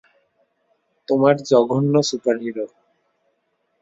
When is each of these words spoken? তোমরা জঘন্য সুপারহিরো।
তোমরা 1.07 1.31
জঘন্য 1.49 1.93
সুপারহিরো। 2.09 2.65